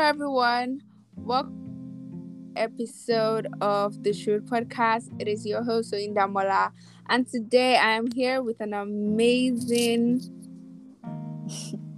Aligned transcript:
Hello, 0.00 0.08
everyone. 0.08 0.80
Welcome 1.14 2.54
episode 2.56 3.48
of 3.60 4.02
the 4.02 4.14
Shoot 4.14 4.46
Podcast. 4.46 5.10
It 5.20 5.28
is 5.28 5.44
your 5.44 5.62
host 5.62 5.92
Oinda 5.92 6.26
Mola, 6.26 6.72
and 7.10 7.28
today 7.28 7.76
I 7.76 7.96
am 7.96 8.10
here 8.10 8.42
with 8.42 8.62
an 8.62 8.72
amazing 8.72 10.22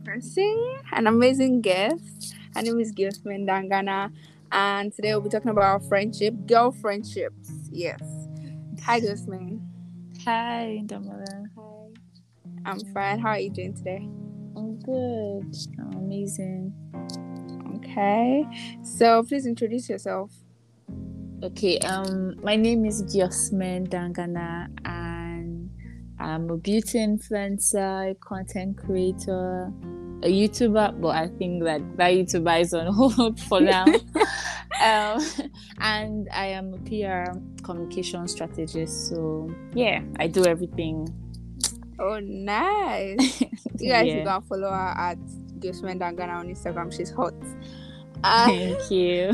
person, 0.04 0.80
an 0.90 1.06
amazing 1.06 1.60
guest. 1.60 2.34
Her 2.56 2.62
name 2.62 2.80
is 2.80 2.92
Dangana, 2.92 4.10
and 4.50 4.92
today 4.92 5.14
we'll 5.14 5.20
be 5.20 5.28
talking 5.28 5.52
about 5.52 5.84
friendship, 5.84 6.34
girl 6.48 6.72
friendships. 6.72 7.50
Yes. 7.70 8.02
Hi, 8.82 9.00
Giosman. 9.00 9.60
Hi, 10.24 10.82
Damola. 10.86 11.46
Hi. 11.56 12.66
I'm 12.66 12.80
fine. 12.80 13.20
How 13.20 13.28
are 13.28 13.38
you 13.38 13.50
doing 13.50 13.74
today? 13.74 14.08
I'm 14.56 14.80
good. 14.80 15.54
I'm 15.78 15.98
amazing. 15.98 16.81
Okay. 17.92 18.46
So 18.82 19.22
please 19.22 19.44
introduce 19.46 19.88
yourself. 19.90 20.32
Okay, 21.42 21.78
um, 21.80 22.36
my 22.42 22.56
name 22.56 22.86
is 22.86 23.02
Giosman 23.02 23.88
Dangana, 23.88 24.68
and 24.86 25.68
I'm 26.18 26.48
a 26.48 26.56
beauty 26.56 26.98
influencer, 27.00 28.12
a 28.12 28.14
content 28.14 28.78
creator, 28.78 29.70
a 30.22 30.28
YouTuber. 30.32 31.00
But 31.02 31.08
I 31.16 31.28
think 31.36 31.64
that 31.64 31.82
that 31.98 32.12
YouTuber 32.12 32.60
is 32.60 32.72
on 32.72 32.86
hold 32.94 33.38
for 33.40 33.60
now. 33.60 33.84
um, 34.82 35.20
and 35.80 36.28
I 36.32 36.46
am 36.46 36.72
a 36.72 36.78
PR 36.88 37.36
communication 37.62 38.26
strategist. 38.26 39.08
So 39.10 39.52
yeah, 39.74 40.00
I 40.18 40.28
do 40.28 40.46
everything. 40.46 41.08
Oh, 41.98 42.20
nice. 42.20 43.40
you 43.80 43.90
guys 43.90 44.06
Yeah. 44.06 44.24
go 44.24 44.40
follow 44.48 44.70
her 44.70 44.94
at 44.96 45.18
Giosman 45.62 45.98
Dangana 45.98 46.36
on 46.36 46.48
Instagram. 46.48 46.92
She's 46.92 47.10
hot. 47.10 47.34
Uh, 48.24 48.46
Thank 48.46 48.90
you. 48.90 49.32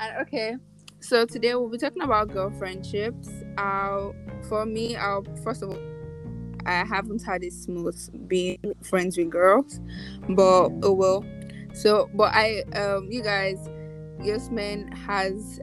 And 0.00 0.16
okay, 0.22 0.56
so 1.00 1.24
today 1.26 1.54
we'll 1.54 1.68
be 1.68 1.78
talking 1.78 2.02
about 2.02 2.28
girl 2.28 2.50
friendships. 2.50 3.28
Uh, 3.56 4.10
for 4.48 4.66
me, 4.66 4.96
I'll 4.96 5.24
first 5.44 5.62
of 5.62 5.70
all, 5.70 5.78
I 6.66 6.84
haven't 6.84 7.22
had 7.22 7.44
it 7.44 7.52
smooth 7.52 8.28
being 8.28 8.58
friends 8.82 9.16
with 9.16 9.30
girls, 9.30 9.80
but 10.28 10.70
oh 10.82 10.92
well. 10.92 11.24
So, 11.74 12.10
but 12.14 12.34
I, 12.34 12.62
um, 12.74 13.08
you 13.10 13.22
guys, 13.22 13.58
Yasmin 14.22 14.90
has 14.92 15.60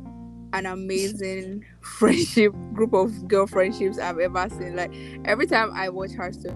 an 0.54 0.66
amazing 0.66 1.66
friendship 1.82 2.54
group 2.74 2.94
of 2.94 3.28
girl 3.28 3.48
friendships 3.48 4.00
I've 4.00 4.20
ever 4.20 4.48
seen. 4.50 4.76
Like 4.76 4.94
every 5.26 5.48
time 5.48 5.72
I 5.74 5.90
watch 5.90 6.12
her, 6.14 6.32
so 6.32 6.50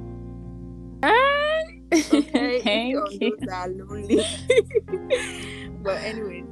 okay, 1.91 2.61
Thank 2.63 2.93
you. 2.93 3.35
those 3.39 3.49
are 3.49 3.69
lonely. 3.69 4.17
but 5.83 5.97
anyway, 6.03 6.43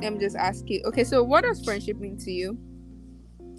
me 0.00 0.18
just 0.18 0.36
ask 0.36 0.68
you. 0.68 0.82
Okay, 0.86 1.04
so 1.04 1.22
what 1.22 1.44
does 1.44 1.64
friendship 1.64 1.98
mean 1.98 2.16
to 2.18 2.30
you? 2.30 2.58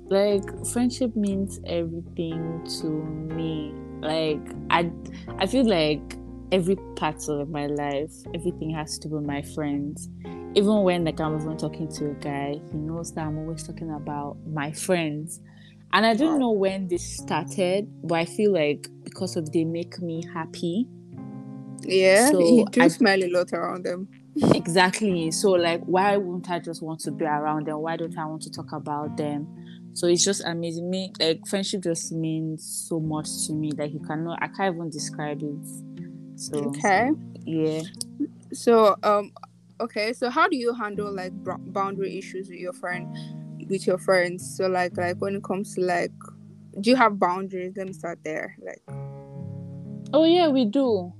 like 0.09 0.65
friendship 0.67 1.15
means 1.15 1.59
everything 1.65 2.65
to 2.79 2.87
me 3.35 3.73
like 4.01 4.39
i 4.69 4.89
i 5.39 5.45
feel 5.45 5.67
like 5.67 6.17
every 6.51 6.77
part 6.95 7.17
of 7.27 7.49
my 7.49 7.67
life 7.67 8.11
everything 8.33 8.69
has 8.69 8.97
to 8.97 9.09
do 9.09 9.15
with 9.15 9.25
my 9.25 9.41
friends 9.41 10.07
even 10.55 10.81
when 10.83 11.03
like 11.03 11.19
i'm 11.19 11.35
even 11.39 11.57
talking 11.57 11.89
to 11.89 12.09
a 12.09 12.13
guy 12.15 12.55
he 12.71 12.77
knows 12.77 13.13
that 13.13 13.25
i'm 13.25 13.37
always 13.37 13.63
talking 13.63 13.91
about 13.91 14.37
my 14.47 14.71
friends 14.71 15.41
and 15.91 16.05
i 16.05 16.13
don't 16.13 16.39
know 16.39 16.51
when 16.51 16.87
this 16.87 17.17
started 17.17 17.85
but 18.03 18.15
i 18.15 18.25
feel 18.25 18.53
like 18.53 18.87
because 19.03 19.35
of 19.35 19.51
they 19.51 19.65
make 19.65 19.99
me 19.99 20.23
happy 20.33 20.87
Yeah, 21.87 22.31
So, 22.31 22.39
you 22.39 22.65
do 22.69 22.81
I- 22.81 22.87
smile 22.89 23.23
a 23.23 23.29
lot 23.29 23.53
around 23.53 23.85
them. 23.85 24.07
exactly 24.53 25.31
so 25.31 25.51
like 25.51 25.81
why 25.85 26.15
wouldn't 26.15 26.47
i 26.51 26.59
just 26.59 26.83
want 26.83 26.99
to 26.99 27.09
be 27.09 27.25
around 27.25 27.65
them 27.65 27.79
why 27.79 27.97
don't 27.97 28.15
i 28.19 28.25
want 28.25 28.39
to 28.39 28.51
talk 28.51 28.71
about 28.71 29.17
them 29.17 29.47
so 29.95 30.05
it's 30.05 30.23
just 30.23 30.43
amazing 30.45 30.87
me 30.91 31.11
like 31.19 31.39
friendship 31.47 31.81
just 31.81 32.11
means 32.11 32.85
so 32.87 32.99
much 32.99 33.27
to 33.47 33.53
me 33.53 33.71
like 33.75 33.91
you 33.91 33.99
cannot 34.07 34.37
i 34.39 34.47
can't 34.47 34.75
even 34.75 34.91
describe 34.91 35.41
it 35.41 35.65
so 36.39 36.59
Okay. 36.67 37.09
yeah 37.45 37.81
So, 38.53 38.95
um, 39.03 39.31
okay. 39.81 40.13
So, 40.13 40.29
how 40.29 40.47
do 40.47 40.55
you 40.55 40.73
handle 40.73 41.13
like 41.13 41.33
boundary 41.73 42.17
issues 42.17 42.47
with 42.49 42.59
your 42.59 42.73
friend, 42.73 43.05
with 43.69 43.85
your 43.87 43.97
friends? 43.97 44.55
So, 44.55 44.67
like, 44.67 44.97
like 44.97 45.17
when 45.19 45.35
it 45.35 45.43
comes 45.43 45.73
to 45.75 45.81
like, 45.81 46.11
do 46.79 46.89
you 46.89 46.95
have 46.95 47.19
boundaries? 47.19 47.73
Let 47.75 47.87
me 47.87 47.93
start 47.93 48.19
there. 48.23 48.55
Like, 48.65 48.81
oh 50.13 50.23
yeah 50.23 50.47
we 50.47 50.65
do 50.65 51.11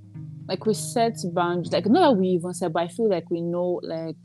like 0.48 0.64
we 0.66 0.74
set 0.74 1.16
boundaries. 1.32 1.72
Like 1.72 1.86
not 1.86 2.00
that 2.00 2.18
we 2.18 2.28
even 2.28 2.54
set 2.54 2.72
but 2.72 2.82
i 2.82 2.88
feel 2.88 3.08
like 3.08 3.30
we 3.30 3.40
know 3.40 3.80
like 3.82 4.16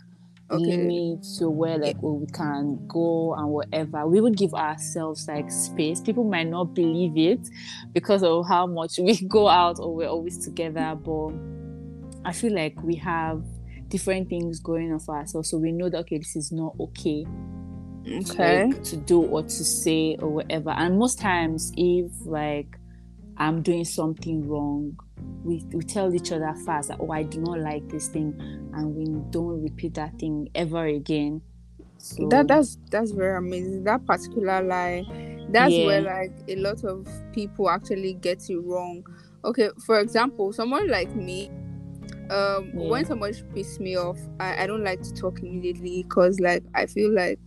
okay, 0.50 0.78
limits 0.78 1.40
to 1.40 1.50
where 1.50 1.78
like 1.78 1.98
where 2.02 2.14
we 2.14 2.28
can 2.28 2.86
go 2.88 3.34
and 3.36 3.50
whatever. 3.50 4.08
We 4.08 4.22
would 4.22 4.38
give 4.38 4.54
ourselves 4.54 5.28
like 5.28 5.52
space. 5.52 6.02
People 6.02 6.24
might 6.24 6.48
not 6.48 6.74
believe 6.74 7.18
it 7.18 7.48
because 7.94 8.24
of 8.24 8.48
how 8.48 8.68
much 8.68 8.98
we 9.00 9.22
go 9.28 9.48
out 9.48 9.80
or 9.80 9.96
we're 9.96 10.08
always 10.08 10.44
together 10.44 10.96
but 10.96 11.32
i 12.26 12.32
feel 12.32 12.54
like 12.54 12.82
we 12.84 12.96
have 12.96 13.44
different 13.90 14.30
things 14.30 14.60
going 14.60 14.92
on 14.92 15.00
for 15.00 15.16
ourselves. 15.16 15.52
So 15.52 15.58
we 15.58 15.72
know 15.72 15.90
that 15.90 15.98
okay 16.00 16.18
this 16.18 16.36
is 16.36 16.52
not 16.52 16.74
okay 16.80 17.26
okay, 18.08 18.66
like, 18.66 18.84
to 18.86 18.98
do 18.98 19.22
or 19.22 19.44
to 19.44 19.50
say 19.50 20.16
or 20.20 20.30
whatever. 20.30 20.72
And 20.72 20.98
most 20.98 21.20
times 21.20 21.72
if 21.78 22.12
like 22.26 22.78
i'm 23.38 23.64
doing 23.64 23.84
something 23.84 24.48
wrong 24.48 24.96
we, 25.44 25.64
we 25.74 25.84
tell 25.84 26.14
each 26.14 26.32
other 26.32 26.54
fast 26.66 26.88
that, 26.90 26.98
oh 27.00 27.12
i 27.12 27.24
do 27.24 27.40
not 27.42 27.60
like 27.60 27.88
this 27.90 28.08
thing 28.08 28.34
and 28.74 28.96
we 28.96 29.06
don't 29.32 29.62
repeat 29.62 29.94
that 29.94 30.18
thing 30.20 30.48
ever 30.56 30.86
again 30.86 31.42
so 31.98 32.28
that 32.28 32.50
that's 32.50 32.78
that's 32.92 33.12
very 33.12 33.38
amazing. 33.38 33.86
That 33.86 34.06
particular 34.06 34.62
lie, 34.62 35.06
that's 35.50 35.74
Yeah. 35.74 35.86
where 35.86 36.02
like 36.02 36.34
a 36.50 36.58
lot 36.58 36.84
of 36.84 37.08
people 37.32 37.70
actually 37.70 38.16
get 38.16 38.50
it 38.50 38.58
wrong. 38.58 39.06
Okay, 39.46 39.70
for 39.86 40.00
example, 40.00 40.52
someone 40.52 40.90
like 40.90 41.16
me, 41.16 41.50
um, 42.30 42.72
Yeah. 42.74 42.90
when 42.90 43.06
somebody 43.06 43.42
pisses 43.56 43.80
me 43.80 43.98
off, 43.98 44.20
I, 44.40 44.64
I 44.64 44.68
don't 44.68 44.84
like 44.84 45.02
to 45.02 45.14
talk 45.14 45.40
immediately 45.40 46.04
because 46.04 46.42
like 46.42 46.64
I 46.76 46.88
feel 46.88 47.14
like 47.14 47.40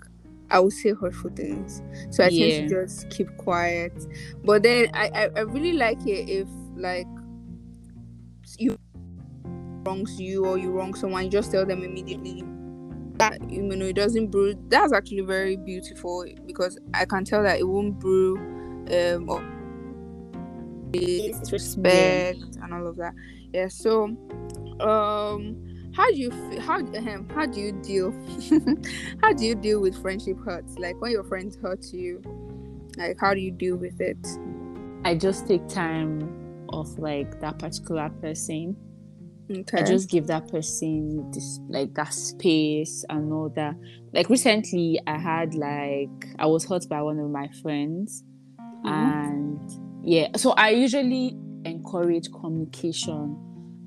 I 0.50 0.60
will 0.60 0.70
say 0.70 0.94
hurtful 0.98 1.30
things, 1.36 1.82
so 2.08 2.24
I 2.24 2.30
tend 2.30 2.52
to 2.52 2.68
just 2.68 3.10
keep 3.10 3.28
quiet. 3.36 3.92
But 4.42 4.62
then 4.62 4.88
I, 4.94 5.10
I 5.14 5.28
I 5.36 5.40
really 5.40 5.74
like 5.74 6.00
it 6.06 6.30
if 6.30 6.48
like 6.76 7.06
you 8.58 8.76
wrongs 9.86 10.20
you 10.20 10.44
or 10.44 10.58
you 10.58 10.70
wrong 10.70 10.94
someone, 10.94 11.24
you 11.24 11.30
just 11.30 11.50
tell 11.50 11.64
them 11.64 11.82
immediately. 11.82 12.42
That 13.18 13.50
you 13.50 13.62
know 13.62 13.86
it 13.86 13.96
doesn't 13.96 14.30
brew 14.30 14.54
that's 14.68 14.92
actually 14.92 15.22
very 15.22 15.56
beautiful 15.56 16.26
because 16.46 16.78
i 16.92 17.06
can 17.06 17.24
tell 17.24 17.42
that 17.42 17.58
it 17.58 17.66
won't 17.66 17.98
brew 17.98 18.36
um 18.90 19.30
or 19.30 19.42
disrespect 20.92 22.38
and 22.62 22.74
all 22.74 22.86
of 22.86 22.96
that. 22.96 23.14
Yeah 23.54 23.68
so 23.68 24.04
um 24.80 25.56
how 25.94 26.10
do 26.10 26.16
you 26.16 26.30
fe- 26.30 26.58
how 26.58 26.80
um, 26.80 27.26
how 27.34 27.46
do 27.46 27.58
you 27.58 27.72
deal 27.72 28.12
how 29.22 29.32
do 29.32 29.46
you 29.46 29.54
deal 29.54 29.80
with 29.80 30.00
friendship 30.02 30.38
hurts? 30.44 30.78
Like 30.78 31.00
when 31.00 31.12
your 31.12 31.24
friends 31.24 31.56
hurt 31.56 31.86
you 31.94 32.20
like 32.98 33.16
how 33.18 33.32
do 33.32 33.40
you 33.40 33.50
deal 33.50 33.76
with 33.76 33.98
it? 33.98 34.18
I 35.04 35.14
just 35.14 35.46
take 35.48 35.66
time 35.68 36.45
off 36.68 36.88
like 36.98 37.40
that 37.40 37.58
particular 37.58 38.10
person 38.20 38.76
okay 39.50 39.78
I 39.78 39.82
just 39.84 40.10
give 40.10 40.26
that 40.26 40.48
person 40.50 41.30
this 41.32 41.60
like 41.68 41.94
that 41.94 42.12
space 42.12 43.04
and 43.08 43.32
all 43.32 43.48
that. 43.50 43.76
Like 44.12 44.28
recently, 44.28 44.98
I 45.06 45.18
had 45.18 45.54
like 45.54 46.26
I 46.40 46.46
was 46.46 46.64
hurt 46.68 46.88
by 46.88 47.00
one 47.02 47.18
of 47.20 47.30
my 47.30 47.48
friends, 47.62 48.24
Mhm. 48.84 48.86
and 48.86 49.60
yeah. 50.04 50.36
So 50.36 50.50
I 50.52 50.70
usually 50.70 51.36
encourage 51.64 52.28
communication. 52.32 53.38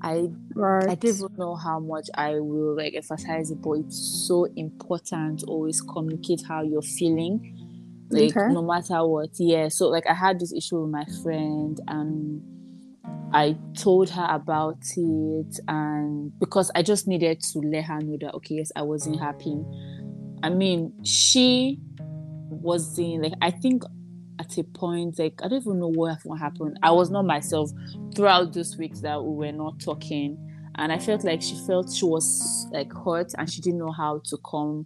I 0.02 0.30
right 0.54 0.88
I 0.88 0.94
don't 0.94 1.14
even 1.14 1.28
know 1.36 1.56
how 1.56 1.78
much 1.78 2.08
I 2.16 2.40
will 2.40 2.74
like 2.76 2.94
emphasize 2.94 3.50
it, 3.50 3.60
but 3.60 3.72
it's 3.72 4.24
so 4.26 4.46
important 4.56 5.40
to 5.40 5.46
always 5.46 5.82
communicate 5.82 6.42
how 6.48 6.62
you're 6.62 6.80
feeling, 6.80 8.06
like 8.10 8.34
Okay. 8.34 8.48
no 8.50 8.62
matter 8.62 9.06
what. 9.06 9.28
Yeah. 9.38 9.68
So 9.68 9.88
like 9.88 10.06
I 10.08 10.14
had 10.14 10.40
this 10.40 10.54
issue 10.54 10.80
with 10.80 10.90
my 10.90 11.04
friend 11.22 11.78
and 11.86 12.40
I 13.32 13.56
told 13.76 14.10
her 14.10 14.26
about 14.28 14.78
it 14.96 15.60
and 15.68 16.32
because 16.40 16.70
I 16.74 16.82
just 16.82 17.06
needed 17.06 17.40
to 17.52 17.58
let 17.60 17.84
her 17.84 18.00
know 18.00 18.16
that 18.20 18.34
okay, 18.34 18.56
yes, 18.56 18.72
I 18.74 18.82
wasn't 18.82 19.20
happy. 19.20 19.62
I 20.42 20.48
mean, 20.48 20.92
she 21.04 21.78
wasn't 21.98 23.22
like 23.22 23.34
I 23.40 23.50
think 23.50 23.84
at 24.40 24.56
a 24.58 24.64
point, 24.64 25.18
like 25.18 25.40
I 25.44 25.48
don't 25.48 25.60
even 25.60 25.78
know 25.80 25.88
what 25.88 26.18
what 26.24 26.38
happened. 26.40 26.78
I 26.82 26.90
was 26.90 27.10
not 27.10 27.24
myself 27.24 27.70
throughout 28.14 28.52
those 28.52 28.76
weeks 28.76 29.00
that 29.00 29.22
we 29.22 29.46
were 29.46 29.52
not 29.52 29.78
talking. 29.80 30.38
And 30.76 30.90
I 30.92 30.98
felt 30.98 31.24
like 31.24 31.42
she 31.42 31.56
felt 31.66 31.92
she 31.92 32.04
was 32.06 32.66
like 32.72 32.92
hurt 33.04 33.32
and 33.36 33.50
she 33.50 33.60
didn't 33.60 33.80
know 33.80 33.92
how 33.92 34.22
to 34.24 34.38
come 34.50 34.84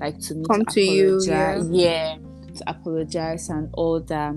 like 0.00 0.18
to 0.20 0.34
me 0.34 0.44
Come 0.50 0.64
to 0.64 0.80
you, 0.80 1.16
apologize. 1.18 1.68
yeah, 1.70 2.16
to 2.56 2.64
apologize 2.70 3.48
and 3.50 3.68
all 3.74 4.00
that. 4.00 4.34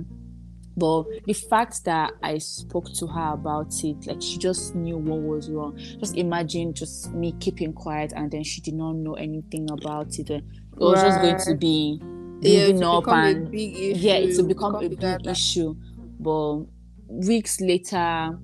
But 0.78 1.06
the 1.26 1.34
fact 1.34 1.84
that 1.86 2.14
I 2.22 2.38
spoke 2.38 2.94
to 2.94 3.08
her 3.08 3.34
about 3.34 3.74
it, 3.84 4.06
like 4.06 4.22
she 4.22 4.38
just 4.38 4.76
knew 4.76 4.98
what 4.98 5.20
was 5.20 5.50
wrong. 5.50 5.76
Just 6.00 6.16
imagine 6.16 6.74
just 6.74 7.12
me 7.14 7.34
keeping 7.40 7.74
quiet 7.74 8.14
and 8.16 8.30
then 8.30 8.44
she 8.44 8.62
did 8.62 8.76
not 8.76 8.94
know 8.94 9.16
anything 9.16 9.68
about 9.72 10.20
it. 10.20 10.30
It 10.30 10.44
was 10.78 11.02
right. 11.02 11.08
just 11.08 11.22
going 11.22 11.56
to 11.56 11.56
be 11.60 12.00
building 12.42 12.78
yeah, 12.78 12.90
up 12.90 13.08
and 13.08 13.54
yeah, 13.54 14.14
it 14.16 14.38
will 14.38 14.48
become, 14.48 14.80
become 14.80 14.86
a 14.86 15.18
big 15.18 15.28
issue. 15.28 15.76
But 16.20 16.66
weeks 17.08 17.60
later, 17.60 18.38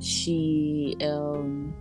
she 0.00 0.96
um 1.02 1.74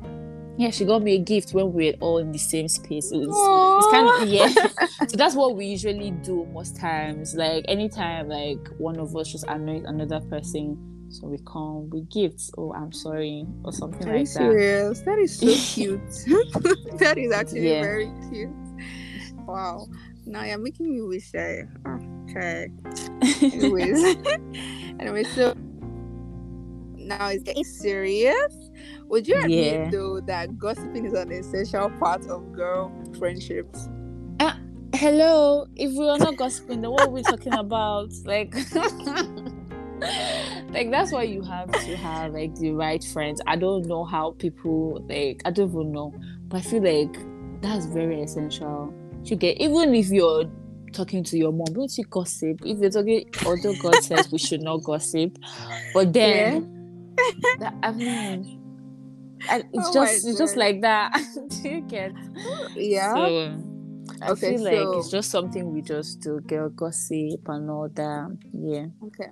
yeah, 0.58 0.72
she 0.72 0.86
got 0.86 1.04
me 1.04 1.16
a 1.16 1.20
gift 1.20 1.54
when 1.54 1.72
we 1.72 1.92
were 1.92 1.98
all 2.00 2.18
in 2.18 2.32
the 2.32 2.40
same 2.40 2.68
space. 2.68 3.12
It 3.12 3.28
was, 3.28 3.84
it's 3.84 3.92
kind 3.94 4.24
of 4.24 4.28
yeah. 4.28 5.08
so 5.08 5.16
that's 5.16 5.36
what 5.36 5.56
we 5.56 5.68
usually 5.68 6.12
do 6.12 6.48
most 6.52 6.76
times. 6.78 7.36
Like 7.36 7.64
anytime 7.68 8.28
like 8.28 8.68
one 8.80 8.98
of 9.00 9.16
us 9.16 9.32
just 9.32 9.46
annoys 9.48 9.84
another 9.86 10.20
person, 10.20 10.78
so 11.10 11.28
we 11.28 11.38
come 11.46 11.90
with 11.92 12.10
gifts. 12.10 12.52
Oh, 12.58 12.74
I'm 12.74 12.92
sorry, 12.92 13.46
or 13.64 13.72
something 13.72 14.10
Are 14.10 14.18
like 14.18 14.28
serious? 14.28 15.00
that. 15.00 15.06
That 15.06 15.20
is 15.20 15.38
so 15.38 15.46
cute. 15.74 16.02
that 17.00 17.16
is 17.18 17.32
actually 17.32 17.70
yeah. 17.70 17.82
very 17.82 18.12
cute. 18.32 18.50
Wow. 19.46 19.88
Now 20.26 20.44
you're 20.44 20.58
making 20.58 20.90
me 20.90 21.02
wish 21.02 21.34
I 21.36 21.64
ah, 21.86 22.00
okay. 22.30 22.68
Anyways. 23.44 24.18
anyway, 25.00 25.24
so 25.24 25.54
now 26.96 27.28
it's 27.28 27.44
getting 27.44 27.64
serious. 27.64 28.67
Would 29.10 29.28
you 29.28 29.36
admit 29.36 29.74
yeah. 29.74 29.90
though 29.90 30.20
that 30.22 30.58
gossiping 30.58 31.06
is 31.06 31.14
an 31.14 31.32
essential 31.32 31.90
part 31.92 32.28
of 32.28 32.52
girl 32.52 32.92
friendships? 33.18 33.88
Uh, 34.40 34.54
hello. 34.94 35.68
If 35.76 35.94
we 35.94 36.10
are 36.10 36.18
not 36.18 36.36
gossiping, 36.36 36.82
then 36.82 36.92
what 36.92 37.02
are 37.04 37.10
we 37.10 37.24
talking 37.24 37.54
about? 37.54 38.12
Like 38.26 38.54
like 40.70 40.92
that's 40.92 41.12
why 41.12 41.24
you 41.24 41.42
have 41.44 41.72
to 41.72 41.96
have 41.98 42.34
like 42.34 42.54
the 42.56 42.72
right 42.72 43.04
friends. 43.04 43.42
I 43.48 43.56
don't 43.56 43.86
know 43.86 44.04
how 44.04 44.32
people 44.40 45.06
like 45.08 45.42
I 45.46 45.52
don't 45.52 45.70
even 45.70 45.94
know. 45.94 46.14
But 46.50 46.58
I 46.58 46.62
feel 46.62 46.84
like 46.84 47.18
that's 47.62 47.86
very 47.86 48.22
essential. 48.22 48.94
You 49.24 49.38
get 49.38 49.62
even 49.62 49.96
if 49.96 50.10
you're 50.10 50.52
talking 50.92 51.24
to 51.24 51.38
your 51.38 51.54
mom, 51.54 51.74
don't 51.74 51.98
you 51.98 52.04
gossip? 52.06 52.60
If 52.66 52.80
you're 52.80 52.90
talking 52.90 53.30
although 53.46 53.76
God 53.82 53.96
says 54.04 54.30
we 54.32 54.38
should 54.38 54.62
not 54.62 54.84
gossip. 54.84 55.38
But 55.94 56.12
then 56.12 57.14
that, 57.60 57.74
I 57.84 57.92
mean, 57.92 58.67
it's 59.74 59.90
oh 59.90 59.94
just 59.94 60.28
it's 60.28 60.38
just 60.38 60.56
like 60.56 60.82
that. 60.82 61.14
do 61.62 61.70
you 61.70 61.82
get? 61.82 62.12
Yeah. 62.76 63.14
So, 63.14 63.64
I 64.22 64.30
okay, 64.32 64.52
feel 64.52 64.58
so, 64.60 64.64
like 64.64 65.00
it's 65.00 65.12
just 65.12 65.30
something 65.30 65.72
we 65.72 65.82
just 65.82 66.22
do, 66.22 66.40
girl 66.42 66.70
gossip 66.70 67.48
and 67.48 67.70
all 67.70 67.90
that. 67.94 68.38
Yeah. 68.54 68.88
Okay. 69.08 69.30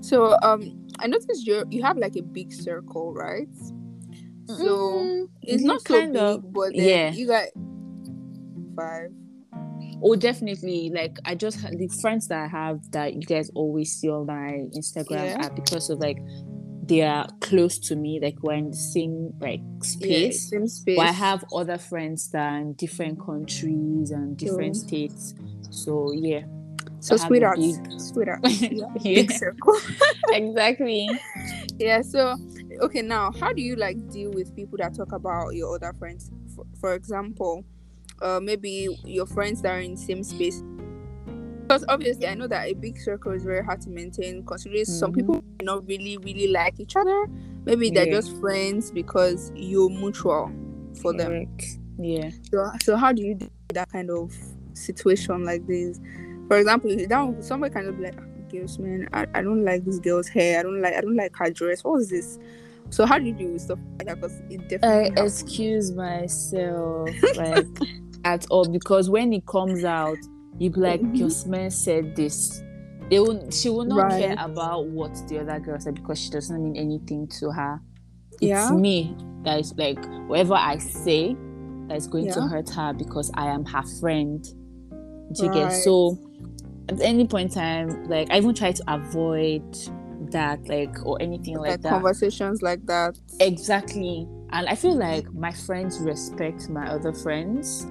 So 0.00 0.36
um, 0.42 0.86
I 0.98 1.06
noticed 1.06 1.46
you 1.46 1.64
you 1.70 1.82
have 1.82 1.96
like 1.96 2.16
a 2.16 2.22
big 2.22 2.52
circle, 2.52 3.12
right? 3.12 3.48
So 4.46 4.54
mm-hmm. 4.54 5.24
it's 5.42 5.62
not 5.62 5.82
so 5.82 5.94
kind 5.94 6.12
big, 6.12 6.22
of, 6.22 6.52
but 6.52 6.74
yeah, 6.74 7.10
you 7.10 7.26
got 7.26 7.48
five. 8.76 9.10
Oh, 10.02 10.14
definitely. 10.14 10.90
Like 10.94 11.18
I 11.24 11.34
just 11.34 11.60
the 11.62 11.88
friends 12.00 12.28
that 12.28 12.44
I 12.44 12.46
have 12.46 12.90
that 12.92 13.14
you 13.14 13.22
guys 13.22 13.50
always 13.54 13.92
see 13.92 14.08
on 14.08 14.26
my 14.26 14.64
Instagram 14.76 15.10
yeah. 15.10 15.48
because 15.48 15.90
of 15.90 15.98
like 15.98 16.18
they 16.88 17.02
are 17.02 17.28
close 17.40 17.78
to 17.78 17.96
me, 17.96 18.18
like 18.20 18.42
we're 18.42 18.54
in 18.54 18.70
the 18.70 18.76
same 18.76 19.34
like 19.40 19.60
space. 19.82 20.50
Yeah, 20.50 20.58
same 20.58 20.66
space. 20.66 20.96
But 20.96 21.06
I 21.06 21.12
have 21.12 21.44
other 21.54 21.78
friends 21.78 22.30
that 22.30 22.52
are 22.52 22.58
in 22.58 22.72
different 22.72 23.24
countries 23.24 24.10
and 24.10 24.36
different 24.36 24.76
states. 24.76 25.34
So 25.70 26.12
yeah. 26.12 26.42
So 27.00 27.16
sweetheart, 27.16 27.58
big... 27.58 28.00
sweetheart, 28.00 28.40
yeah. 28.44 28.86
big 29.02 29.30
circle. 29.30 29.76
exactly. 30.30 31.08
Yeah. 31.78 32.00
So 32.02 32.36
okay, 32.80 33.02
now 33.02 33.32
how 33.38 33.52
do 33.52 33.62
you 33.62 33.76
like 33.76 34.08
deal 34.10 34.30
with 34.32 34.54
people 34.56 34.78
that 34.78 34.96
talk 34.96 35.12
about 35.12 35.54
your 35.54 35.74
other 35.74 35.92
friends? 35.98 36.30
For, 36.56 36.64
for 36.80 36.94
example, 36.94 37.64
uh, 38.22 38.40
maybe 38.42 38.88
your 39.04 39.26
friends 39.26 39.62
that 39.62 39.74
are 39.74 39.80
in 39.80 39.94
the 39.94 40.00
same 40.00 40.24
space 40.24 40.62
because 41.68 41.84
obviously 41.88 42.26
I 42.26 42.34
know 42.34 42.46
that 42.46 42.66
a 42.66 42.74
big 42.74 42.98
circle 42.98 43.32
is 43.32 43.44
very 43.44 43.62
hard 43.62 43.82
to 43.82 43.90
maintain 43.90 44.44
considering 44.44 44.82
mm-hmm. 44.82 44.92
some 44.92 45.12
people 45.12 45.44
not 45.62 45.86
really 45.86 46.16
really 46.18 46.48
like 46.48 46.80
each 46.80 46.96
other. 46.96 47.26
Maybe 47.64 47.90
they're 47.90 48.06
yeah. 48.06 48.14
just 48.14 48.38
friends 48.38 48.90
because 48.90 49.52
you're 49.54 49.90
mutual 49.90 50.50
for 51.02 51.12
Correct. 51.12 51.58
them. 51.58 51.58
Yeah. 51.98 52.30
So 52.50 52.70
so 52.82 52.96
how 52.96 53.12
do 53.12 53.22
you 53.22 53.34
do 53.34 53.50
that 53.74 53.90
kind 53.92 54.10
of 54.10 54.34
situation 54.72 55.44
like 55.44 55.66
this? 55.66 56.00
For 56.48 56.56
example, 56.56 56.90
if 56.90 57.06
down 57.08 57.42
somebody 57.42 57.74
kind 57.74 57.88
of 57.88 58.00
like 58.00 58.16
girls, 58.48 58.78
man, 58.78 59.06
I, 59.12 59.26
I 59.34 59.42
don't 59.42 59.62
like 59.62 59.84
this 59.84 59.98
girl's 59.98 60.28
hair. 60.28 60.60
I 60.60 60.62
don't 60.62 60.80
like 60.80 60.94
I 60.94 61.02
don't 61.02 61.16
like 61.16 61.36
her 61.36 61.50
dress. 61.50 61.84
What 61.84 62.00
is 62.00 62.08
this? 62.08 62.38
So 62.88 63.04
how 63.04 63.18
do 63.18 63.26
you 63.26 63.34
do 63.34 63.52
with 63.52 63.60
stuff 63.60 63.78
like 63.98 64.06
that? 64.06 64.20
Because 64.22 64.40
it 64.48 64.66
definitely. 64.70 65.20
I 65.20 65.22
excuse 65.22 65.92
myself 65.92 67.10
like 67.36 67.66
at 68.24 68.46
all 68.48 68.66
because 68.66 69.10
when 69.10 69.34
it 69.34 69.44
comes 69.44 69.84
out 69.84 70.16
you 70.58 70.70
be 70.70 70.80
like, 70.80 71.00
your 71.12 71.30
man 71.46 71.70
said 71.70 72.16
this. 72.16 72.62
They 73.10 73.18
will, 73.20 73.50
she 73.50 73.70
will 73.70 73.84
not 73.84 74.12
right. 74.12 74.22
care 74.22 74.36
about 74.38 74.86
what 74.88 75.14
the 75.28 75.40
other 75.40 75.58
girl 75.60 75.80
said 75.80 75.94
because 75.94 76.18
she 76.18 76.30
doesn't 76.30 76.62
mean 76.62 76.76
anything 76.76 77.26
to 77.40 77.50
her. 77.50 77.80
It's 78.32 78.42
yeah. 78.42 78.70
me 78.70 79.16
that 79.44 79.60
is 79.60 79.74
like 79.76 79.98
whatever 80.28 80.54
I 80.54 80.78
say 80.78 81.36
that 81.88 81.96
is 81.96 82.06
going 82.06 82.26
yeah. 82.26 82.34
to 82.34 82.42
hurt 82.42 82.68
her 82.70 82.92
because 82.92 83.30
I 83.34 83.46
am 83.46 83.64
her 83.64 83.82
friend. 84.00 84.42
Do 85.32 85.44
you 85.44 85.48
right. 85.48 85.70
get 85.70 85.70
so 85.70 86.18
at 86.88 87.00
any 87.00 87.26
point 87.26 87.54
in 87.54 87.60
time, 87.60 88.08
like 88.08 88.30
I 88.30 88.38
even 88.38 88.54
try 88.54 88.72
to 88.72 88.84
avoid 88.88 89.62
that, 90.30 90.66
like 90.68 90.94
or 91.04 91.20
anything 91.20 91.56
like, 91.56 91.70
like 91.70 91.82
that. 91.82 91.90
Conversations 91.90 92.62
like 92.62 92.84
that. 92.86 93.18
Exactly. 93.40 94.28
And 94.50 94.68
I 94.68 94.74
feel 94.74 94.94
like 94.94 95.24
mm. 95.24 95.34
my 95.34 95.52
friends 95.52 95.98
respect 95.98 96.68
my 96.68 96.88
other 96.88 97.12
friends, 97.12 97.86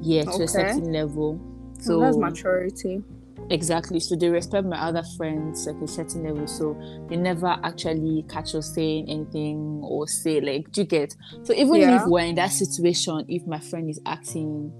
yeah, 0.00 0.24
to 0.24 0.42
a 0.42 0.48
certain 0.48 0.92
level. 0.92 1.40
So 1.78 2.00
that's 2.00 2.16
maturity. 2.16 3.02
Exactly. 3.50 4.00
So 4.00 4.14
they 4.16 4.28
respect 4.28 4.66
my 4.66 4.78
other 4.78 5.02
friends 5.16 5.66
at 5.66 5.76
a 5.76 5.88
certain 5.88 6.24
level. 6.24 6.46
So 6.46 6.78
they 7.08 7.16
never 7.16 7.58
actually 7.62 8.24
catch 8.28 8.54
us 8.54 8.74
saying 8.74 9.08
anything 9.08 9.80
or 9.82 10.06
say 10.06 10.40
like, 10.40 10.70
do 10.72 10.82
you 10.82 10.86
get? 10.86 11.14
So 11.44 11.54
even 11.54 11.76
yeah. 11.76 11.96
if 11.96 12.02
we're 12.06 12.24
in 12.24 12.34
that 12.34 12.52
situation, 12.52 13.24
if 13.28 13.46
my 13.46 13.60
friend 13.60 13.88
is 13.88 14.00
acting 14.04 14.72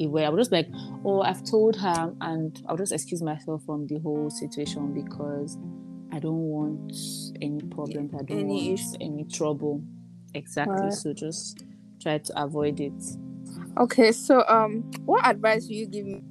a 0.00 0.06
way, 0.06 0.24
I 0.24 0.30
would 0.30 0.38
just 0.38 0.52
like, 0.52 0.68
oh, 1.04 1.20
I've 1.20 1.44
told 1.44 1.76
her, 1.76 2.14
and 2.20 2.62
I'll 2.68 2.76
just 2.76 2.92
excuse 2.92 3.22
myself 3.22 3.62
from 3.64 3.86
the 3.86 3.98
whole 3.98 4.30
situation 4.30 4.94
because 4.94 5.58
I 6.12 6.18
don't 6.18 6.48
want 6.48 6.92
any 7.40 7.60
problems. 7.62 8.14
I 8.14 8.22
don't 8.24 8.38
any 8.38 8.68
want 8.68 8.80
issue. 8.80 8.96
any 9.00 9.24
trouble. 9.24 9.82
Exactly. 10.34 10.74
Right. 10.74 10.92
So 10.92 11.12
just 11.12 11.64
try 12.00 12.18
to 12.18 12.42
avoid 12.42 12.80
it. 12.80 13.02
Okay, 13.78 14.12
so 14.12 14.44
um, 14.48 14.90
what 15.04 15.26
advice 15.26 15.66
do 15.66 15.74
you 15.74 15.86
give 15.86 16.06
me? 16.06 16.22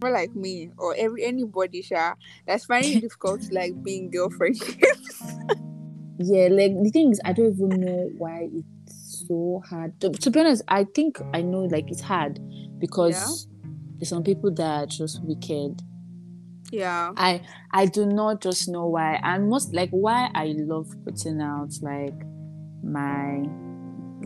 For 0.00 0.10
like 0.10 0.36
me 0.36 0.70
or 0.76 0.94
every 0.98 1.24
anybody, 1.24 1.80
sha, 1.80 2.14
that's 2.46 2.66
finding 2.66 2.98
it 2.98 3.00
difficult 3.00 3.40
to 3.42 3.54
like 3.54 3.82
being 3.82 4.10
girlfriend. 4.10 4.56
yeah, 6.18 6.48
like 6.50 6.72
the 6.82 6.90
thing 6.92 7.12
is, 7.12 7.20
I 7.24 7.32
don't 7.32 7.54
even 7.54 7.80
know 7.80 8.10
why 8.18 8.50
it's 8.52 9.24
so 9.26 9.62
hard. 9.68 9.98
To, 10.00 10.10
to 10.10 10.30
be 10.30 10.40
honest, 10.40 10.62
I 10.68 10.84
think 10.84 11.18
I 11.32 11.40
know 11.40 11.60
like 11.60 11.90
it's 11.90 12.02
hard 12.02 12.38
because 12.78 13.48
yeah. 13.48 13.70
there's 13.96 14.10
some 14.10 14.22
people 14.22 14.52
that 14.54 14.82
are 14.82 14.86
just 14.86 15.22
wicked. 15.24 15.80
Yeah. 16.70 17.12
I 17.16 17.40
I 17.72 17.86
do 17.86 18.06
not 18.06 18.42
just 18.42 18.68
know 18.68 18.86
why. 18.86 19.18
And 19.22 19.48
most 19.48 19.74
like 19.74 19.90
why 19.90 20.30
I 20.34 20.54
love 20.58 20.88
putting 21.04 21.40
out 21.40 21.72
like 21.80 22.14
my 22.82 23.44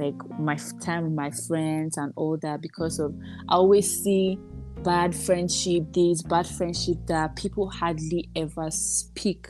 like 0.00 0.14
my 0.38 0.56
time 0.80 1.04
with 1.04 1.12
my 1.12 1.30
friends 1.30 1.96
and 1.96 2.12
all 2.16 2.36
that 2.38 2.60
because 2.60 2.98
of 2.98 3.14
I 3.48 3.54
always 3.54 4.02
see 4.02 4.38
bad 4.82 5.14
friendship 5.14 5.92
this, 5.92 6.22
bad 6.22 6.46
friendship 6.46 6.96
that 7.06 7.36
people 7.36 7.68
hardly 7.70 8.28
ever 8.34 8.70
speak 8.70 9.48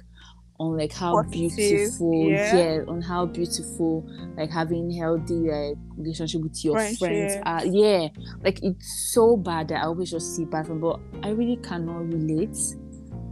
on 0.60 0.76
like 0.76 0.92
how 0.92 1.22
Positive, 1.22 1.56
beautiful 1.56 2.30
yeah. 2.30 2.56
yeah. 2.56 2.80
on 2.86 3.00
how 3.00 3.24
beautiful 3.24 4.06
like 4.36 4.50
having 4.50 4.90
healthy 4.90 5.50
like 5.50 5.76
relationship 5.96 6.42
with 6.42 6.62
your 6.62 6.74
Friendship. 6.74 6.98
friends 6.98 7.34
uh 7.46 7.62
yeah 7.64 8.08
like 8.44 8.62
it's 8.62 9.10
so 9.14 9.38
bad 9.38 9.68
that 9.68 9.82
i 9.82 9.86
always 9.86 10.10
just 10.10 10.36
see 10.36 10.44
bad 10.44 10.66
from 10.66 10.78
but 10.78 11.00
i 11.22 11.30
really 11.30 11.56
cannot 11.56 12.06
relate 12.12 12.58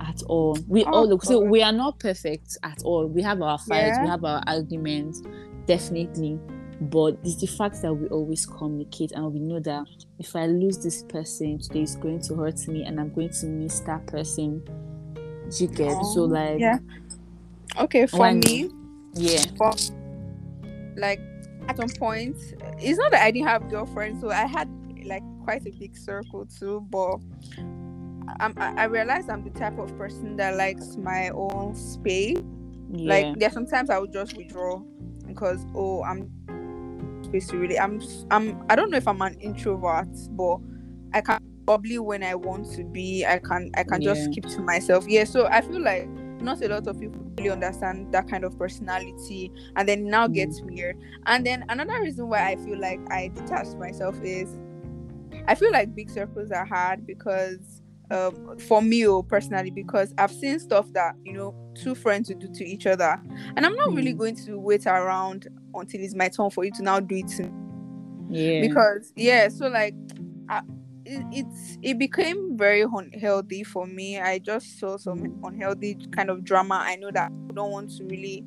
at 0.00 0.22
all 0.26 0.56
we 0.68 0.84
oh, 0.84 0.90
all 0.90 1.08
look 1.08 1.22
so 1.22 1.38
we 1.38 1.62
are 1.62 1.72
not 1.72 2.00
perfect 2.00 2.56
at 2.62 2.78
all 2.82 3.06
we 3.06 3.20
have 3.20 3.42
our 3.42 3.58
fights 3.58 3.96
yeah. 3.96 4.02
we 4.02 4.08
have 4.08 4.24
our 4.24 4.42
arguments 4.46 5.22
definitely 5.66 6.40
but 6.80 7.18
it's 7.24 7.36
the 7.36 7.46
fact 7.46 7.82
that 7.82 7.92
we 7.92 8.06
always 8.08 8.46
communicate 8.46 9.12
and 9.12 9.32
we 9.32 9.40
know 9.40 9.60
that 9.60 9.86
if 10.18 10.36
I 10.36 10.46
lose 10.46 10.78
this 10.78 11.02
person 11.02 11.58
today, 11.58 11.82
it's 11.82 11.96
going 11.96 12.20
to 12.22 12.36
hurt 12.36 12.66
me 12.68 12.84
and 12.84 13.00
I'm 13.00 13.12
going 13.12 13.30
to 13.30 13.46
miss 13.46 13.80
that 13.80 14.06
person. 14.06 14.62
Do 15.50 15.64
you 15.64 15.68
get 15.68 15.96
oh, 15.96 16.14
so 16.14 16.24
like 16.24 16.60
yeah. 16.60 16.78
Okay, 17.78 18.06
for 18.06 18.20
when, 18.20 18.40
me, 18.40 18.70
yeah, 19.14 19.42
for 19.56 19.72
like 20.96 21.20
at 21.68 21.76
some 21.76 21.88
point, 21.90 22.36
it's 22.78 22.98
not 22.98 23.10
that 23.12 23.22
I 23.22 23.30
didn't 23.30 23.48
have 23.48 23.68
girlfriends, 23.70 24.20
so 24.20 24.30
I 24.30 24.46
had 24.46 24.68
like 25.04 25.22
quite 25.44 25.66
a 25.66 25.70
big 25.70 25.96
circle 25.96 26.46
too, 26.46 26.86
but 26.90 27.18
I'm, 28.40 28.54
I 28.56 28.84
realize 28.84 29.28
I'm 29.28 29.42
the 29.42 29.50
type 29.50 29.78
of 29.78 29.96
person 29.96 30.36
that 30.36 30.56
likes 30.56 30.96
my 30.96 31.30
own 31.30 31.74
space. 31.74 32.38
Yeah. 32.90 33.08
Like 33.08 33.38
there 33.38 33.50
sometimes 33.50 33.90
I 33.90 33.98
would 33.98 34.12
just 34.12 34.36
withdraw 34.36 34.82
because 35.26 35.64
oh 35.74 36.02
I'm 36.04 36.30
space 37.28 37.46
to 37.48 37.58
really 37.58 37.78
I'm 37.78 38.00
I'm 38.30 38.64
I 38.68 38.76
don't 38.76 38.90
know 38.90 38.96
if 38.96 39.08
I'm 39.08 39.22
an 39.22 39.38
introvert, 39.40 40.08
but 40.30 40.58
I 41.14 41.20
can 41.20 41.40
probably 41.66 41.98
when 41.98 42.22
I 42.22 42.34
want 42.34 42.70
to 42.72 42.84
be. 42.84 43.26
I 43.26 43.38
can 43.38 43.70
I 43.76 43.84
can 43.84 44.00
yeah. 44.00 44.14
just 44.14 44.32
keep 44.32 44.46
to 44.46 44.60
myself. 44.60 45.04
Yeah, 45.06 45.24
so 45.24 45.46
I 45.46 45.60
feel 45.60 45.82
like 45.82 46.08
not 46.40 46.62
a 46.62 46.68
lot 46.68 46.86
of 46.86 46.98
people 47.00 47.20
really 47.36 47.50
understand 47.50 48.12
that 48.12 48.28
kind 48.28 48.44
of 48.44 48.58
personality 48.58 49.52
and 49.76 49.88
then 49.88 50.04
now 50.08 50.26
mm. 50.26 50.34
gets 50.34 50.60
weird. 50.62 50.96
And 51.26 51.44
then 51.44 51.64
another 51.68 52.00
reason 52.00 52.28
why 52.28 52.48
I 52.48 52.56
feel 52.56 52.78
like 52.78 53.00
I 53.10 53.28
detach 53.28 53.74
myself 53.74 54.16
is 54.22 54.58
I 55.46 55.54
feel 55.54 55.72
like 55.72 55.94
big 55.94 56.10
circles 56.10 56.50
are 56.50 56.64
hard 56.64 57.06
because 57.06 57.82
um, 58.10 58.56
for 58.58 58.80
me 58.80 59.06
oh, 59.06 59.22
personally 59.22 59.70
because 59.70 60.14
I've 60.16 60.32
seen 60.32 60.58
stuff 60.60 60.90
that 60.94 61.14
you 61.24 61.34
know 61.34 61.54
two 61.74 61.94
friends 61.94 62.28
would 62.28 62.38
do 62.38 62.48
to 62.48 62.64
each 62.64 62.86
other, 62.86 63.20
and 63.56 63.66
I'm 63.66 63.76
not 63.76 63.92
really 63.92 64.14
mm. 64.14 64.18
going 64.18 64.36
to 64.46 64.58
wait 64.58 64.86
around 64.86 65.48
until 65.80 66.00
it's 66.00 66.14
my 66.14 66.28
turn 66.28 66.50
for 66.50 66.64
you 66.64 66.70
to 66.72 66.82
now 66.82 67.00
do 67.00 67.16
it 67.16 67.28
to 67.28 67.44
me. 67.44 67.50
Yeah. 68.30 68.60
Because 68.60 69.12
yeah, 69.16 69.48
so 69.48 69.68
like, 69.68 69.94
I, 70.48 70.62
it, 71.04 71.24
it's 71.32 71.78
it 71.82 71.98
became 71.98 72.56
very 72.56 72.82
unhealthy 72.82 73.64
for 73.64 73.86
me. 73.86 74.20
I 74.20 74.38
just 74.38 74.78
saw 74.78 74.96
some 74.96 75.40
unhealthy 75.44 75.96
kind 76.12 76.30
of 76.30 76.44
drama. 76.44 76.82
I 76.84 76.96
know 76.96 77.10
that 77.12 77.30
I 77.30 77.52
don't 77.52 77.70
want 77.70 77.96
to 77.96 78.04
really 78.04 78.44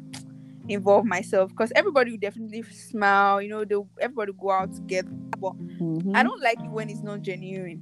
involve 0.69 1.05
myself 1.05 1.49
because 1.49 1.71
everybody 1.75 2.11
will 2.11 2.19
definitely 2.19 2.63
smile. 2.63 3.41
You 3.41 3.49
know, 3.49 3.65
they 3.65 3.75
everybody 3.99 4.33
go 4.39 4.51
out 4.51 4.73
together, 4.73 5.09
but 5.39 5.53
mm-hmm. 5.53 6.15
I 6.15 6.23
don't 6.23 6.41
like 6.41 6.59
it 6.59 6.69
when 6.69 6.89
it's 6.89 7.01
not 7.01 7.21
genuine. 7.21 7.81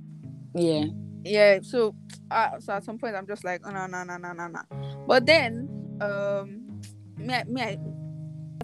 Yeah 0.56 0.86
yeah 1.24 1.60
so 1.62 1.96
uh, 2.32 2.60
so 2.60 2.74
at 2.74 2.84
some 2.84 2.98
point 2.98 3.16
i'm 3.16 3.28
just 3.28 3.44
like 3.44 3.62
oh, 3.66 3.72
no 3.72 3.86
no 3.88 4.04
no 4.04 4.18
no 4.18 4.34
no 4.34 4.48
no 4.48 4.62
but 5.08 5.26
then 5.26 5.68
um 6.02 6.82
me 7.18 7.36
me 7.48 7.62
i 7.62 7.78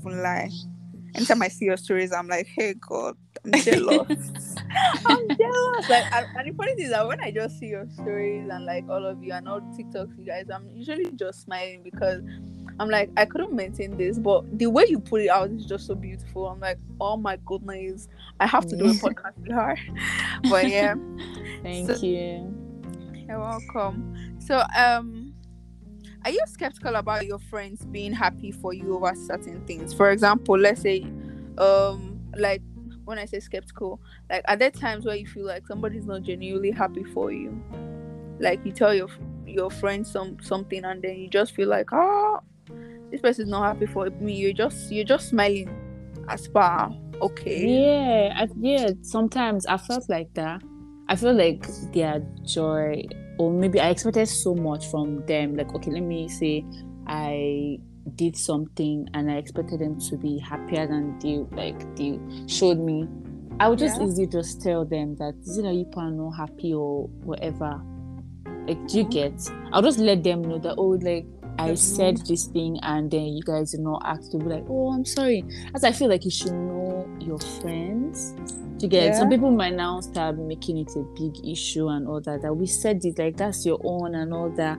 don't 0.01 0.21
lie 0.21 0.49
anytime 1.15 1.41
i 1.41 1.47
see 1.47 1.65
your 1.65 1.77
stories 1.77 2.11
i'm 2.11 2.27
like 2.27 2.47
hey 2.47 2.73
god 2.73 3.15
i'm 3.43 3.51
jealous 3.61 4.55
i'm 5.05 5.27
jealous 5.29 5.89
like 5.89 6.05
and, 6.13 6.25
and 6.37 6.49
the 6.49 6.53
funny 6.57 6.75
thing 6.75 6.85
is 6.85 6.91
that 6.91 7.07
when 7.07 7.19
i 7.21 7.31
just 7.31 7.59
see 7.59 7.67
your 7.67 7.87
stories 7.93 8.47
and 8.49 8.65
like 8.65 8.87
all 8.89 9.05
of 9.05 9.23
you 9.23 9.33
and 9.33 9.47
all 9.47 9.59
the 9.59 9.83
tiktoks 9.83 10.17
you 10.17 10.25
guys 10.25 10.45
i'm 10.53 10.69
usually 10.69 11.11
just 11.11 11.41
smiling 11.41 11.81
because 11.83 12.21
I'm 12.77 12.89
like, 12.89 13.09
I 13.15 13.23
couldn't 13.23 13.53
maintain 13.53 13.95
this, 13.95 14.19
but 14.19 14.43
the 14.57 14.67
way 14.67 14.85
you 14.89 14.99
put 14.99 15.21
it 15.21 15.29
out 15.29 15.49
is 15.49 15.65
just 15.65 15.87
so 15.87 15.95
beautiful. 15.95 16.47
I'm 16.47 16.59
like, 16.59 16.77
oh 16.99 17.15
my 17.15 17.37
goodness, 17.45 18.09
I 18.39 18.47
have 18.47 18.65
to 18.67 18.75
do 18.75 18.85
a 18.85 18.89
podcast 18.93 19.37
with 19.37 19.51
her. 19.51 19.77
But 20.49 20.67
yeah, 20.69 20.95
thank 21.63 21.89
so, 21.89 22.05
you. 22.05 22.53
You're 23.27 23.39
welcome. 23.39 24.35
So, 24.39 24.61
um, 24.77 25.24
are 26.25 26.31
you 26.31 26.41
skeptical 26.47 26.95
about 26.95 27.25
your 27.25 27.39
friends 27.39 27.85
being 27.85 28.11
happy 28.11 28.51
for 28.51 28.73
you 28.73 28.95
over 28.95 29.13
certain 29.15 29.65
things? 29.65 29.93
For 29.93 30.11
example, 30.11 30.57
let's 30.57 30.81
say, 30.81 31.03
um, 31.57 32.19
like 32.35 32.61
when 33.05 33.17
I 33.17 33.25
say 33.25 33.39
skeptical, 33.39 34.01
like 34.29 34.43
are 34.47 34.57
there 34.57 34.71
times 34.71 35.05
where 35.05 35.15
you 35.15 35.27
feel 35.27 35.45
like 35.45 35.65
somebody's 35.67 36.05
not 36.05 36.23
genuinely 36.23 36.71
happy 36.71 37.03
for 37.03 37.31
you? 37.31 37.61
Like 38.39 38.65
you 38.65 38.71
tell 38.71 38.93
your 38.93 39.09
your 39.45 39.71
friend 39.71 40.05
some 40.05 40.37
something 40.41 40.83
and 40.83 41.01
then 41.01 41.15
you 41.17 41.29
just 41.29 41.55
feel 41.55 41.69
like, 41.69 41.89
oh, 41.93 42.41
this 43.11 43.21
person's 43.21 43.49
not 43.49 43.63
happy 43.63 43.85
for 43.85 44.09
me. 44.09 44.33
You're 44.33 44.53
just 44.53 44.91
you're 44.91 45.05
just 45.05 45.29
smiling 45.29 45.69
as 46.27 46.47
far 46.47 46.91
okay. 47.21 47.67
Yeah, 47.67 48.33
I, 48.35 48.47
yeah. 48.59 48.91
Sometimes 49.01 49.65
I 49.65 49.77
felt 49.77 50.09
like 50.09 50.33
that. 50.33 50.61
I 51.07 51.15
feel 51.15 51.33
like 51.33 51.65
their 51.93 52.21
joy, 52.43 53.03
or 53.37 53.51
maybe 53.51 53.79
I 53.79 53.89
expected 53.89 54.27
so 54.27 54.55
much 54.55 54.89
from 54.89 55.25
them. 55.25 55.55
Like, 55.55 55.73
okay, 55.75 55.91
let 55.91 56.03
me 56.03 56.27
say 56.27 56.65
I 57.07 57.79
did 58.15 58.37
something 58.37 59.07
and 59.13 59.31
I 59.31 59.35
expected 59.37 59.79
them 59.79 59.99
to 59.99 60.17
be 60.17 60.37
happier 60.37 60.87
than 60.87 61.17
they 61.19 61.37
like 61.55 61.95
they 61.95 62.19
showed 62.47 62.77
me. 62.77 63.07
I 63.59 63.69
would 63.69 63.79
just 63.79 63.99
yeah. 63.99 64.07
easily 64.07 64.27
just 64.27 64.61
tell 64.61 64.85
them 64.85 65.15
that 65.15 65.35
you 65.45 65.63
know 65.63 65.71
you 65.71 65.89
are 65.95 66.11
not 66.11 66.31
happy 66.31 66.73
or 66.73 67.07
whatever. 67.23 67.81
Like, 68.67 68.85
do 68.87 68.97
you 68.99 69.05
mm-hmm. 69.05 69.09
get? 69.09 69.51
I'll 69.71 69.81
just 69.81 69.99
let 69.99 70.23
them 70.23 70.41
know 70.41 70.57
that 70.59 70.75
oh, 70.77 70.97
like 71.01 71.25
I 71.57 71.69
mm-hmm. 71.69 71.75
said 71.75 72.17
this 72.27 72.45
thing 72.47 72.79
and 72.83 73.09
then 73.09 73.27
you 73.27 73.43
guys 73.43 73.71
did 73.71 73.79
not 73.79 74.01
act 74.05 74.31
to 74.31 74.37
be 74.37 74.45
like, 74.45 74.65
oh, 74.69 74.91
I'm 74.91 75.05
sorry. 75.05 75.45
As 75.73 75.83
I 75.83 75.91
feel 75.91 76.09
like 76.09 76.25
you 76.25 76.31
should 76.31 76.51
know 76.51 77.07
your 77.19 77.39
friends. 77.39 78.35
To 78.85 78.89
get 78.89 79.03
yeah. 79.03 79.17
some 79.17 79.29
people 79.29 79.49
might 79.49 79.73
now 79.73 79.99
start 79.99 80.37
making 80.37 80.77
it 80.77 80.91
a 80.95 81.01
big 81.15 81.43
issue 81.43 81.87
and 81.87 82.07
all 82.07 82.21
that. 82.21 82.43
That 82.43 82.53
we 82.53 82.67
said 82.67 83.03
it 83.03 83.17
like 83.17 83.35
that's 83.35 83.65
your 83.65 83.79
own 83.83 84.13
and 84.13 84.31
all 84.31 84.51
that. 84.51 84.77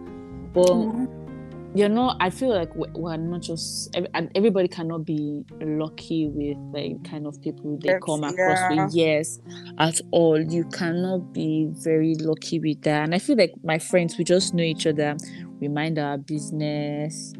But 0.52 0.68
mm-hmm. 0.68 1.76
you 1.76 1.88
know, 1.88 2.14
I 2.20 2.30
feel 2.30 2.50
like 2.50 2.70
we're 2.74 3.16
not 3.16 3.42
just 3.42 3.96
everybody 4.36 4.68
cannot 4.68 5.04
be 5.04 5.44
lucky 5.60 6.28
with 6.28 6.56
like 6.72 7.02
kind 7.02 7.26
of 7.26 7.42
people 7.42 7.78
they 7.82 7.98
come 8.04 8.22
across 8.22 8.58
yeah. 8.70 8.84
with. 8.84 8.94
Yes, 8.94 9.40
at 9.78 10.00
all. 10.12 10.40
You 10.40 10.64
cannot 10.66 11.32
be 11.32 11.66
very 11.70 12.14
lucky 12.14 12.60
with 12.60 12.82
that. 12.82 13.02
And 13.02 13.14
I 13.14 13.18
feel 13.18 13.36
like 13.36 13.54
my 13.64 13.80
friends, 13.80 14.16
we 14.18 14.22
just 14.22 14.54
know 14.54 14.62
each 14.62 14.86
other 14.86 15.16
we 15.60 15.68
mind 15.68 15.98
our 15.98 16.18
business 16.18 17.32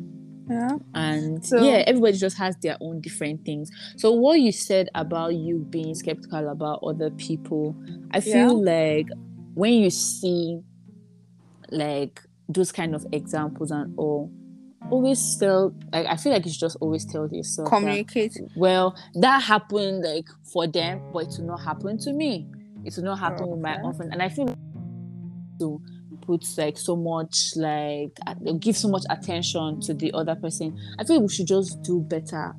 yeah. 0.49 0.77
And 0.95 1.45
so, 1.45 1.63
yeah 1.63 1.85
everybody 1.87 2.17
just 2.17 2.39
has 2.39 2.57
their 2.63 2.77
own 2.81 3.01
different 3.01 3.45
things. 3.45 3.71
So 3.97 4.13
what 4.13 4.41
you 4.41 4.53
said 4.53 4.89
about 4.95 5.35
you 5.35 5.59
being 5.59 5.95
skeptical 5.95 6.49
about 6.49 6.81
other 6.83 7.11
people 7.11 7.77
i 8.13 8.21
feel 8.21 8.65
yeah. 8.65 8.73
like 8.73 9.07
when 9.55 9.73
you 9.73 9.91
see 9.91 10.61
like 11.71 12.21
those 12.49 12.73
kind 12.73 12.95
of 12.95 13.07
examples 13.13 13.71
and 13.71 13.93
all 13.99 14.31
always 14.91 15.37
tell 15.39 15.75
like 15.93 16.07
i 16.07 16.17
feel 16.17 16.33
like 16.33 16.45
you 16.45 16.51
should 16.53 16.61
just 16.61 16.77
always 16.81 17.05
tell 17.05 17.29
yourself 17.29 17.69
communicate. 17.69 18.33
that, 18.35 18.49
well 18.57 18.97
that 19.15 19.43
happened 19.43 20.05
like 20.05 20.27
for 20.53 20.67
them 20.67 21.01
but 21.13 21.25
it 21.25 21.35
will 21.39 21.47
not 21.47 21.61
happen 21.61 21.99
to 21.99 22.13
me. 22.13 22.47
It 22.85 22.95
will 22.97 23.05
not 23.05 23.19
happen 23.19 23.43
okay. 23.43 23.51
with 23.51 23.61
my 23.61 23.81
own 23.83 23.95
friend. 23.95 24.13
And 24.13 24.23
i 24.23 24.29
feel 24.29 24.55
so 25.59 25.81
put 26.27 26.45
like 26.59 26.77
so 26.77 26.97
much 26.97 27.53
like 27.57 28.11
give 28.61 28.77
so 28.77 28.89
much 28.89 29.05
attention 29.11 29.81
to 29.81 29.95
the 29.95 30.13
other 30.13 30.35
person 30.35 30.77
i 30.99 31.05
feel 31.05 31.21
we 31.21 31.29
should 31.29 31.47
just 31.47 31.83
do 31.83 32.01
better 32.01 32.55